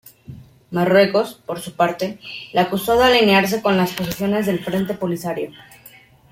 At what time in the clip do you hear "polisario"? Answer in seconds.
4.95-5.51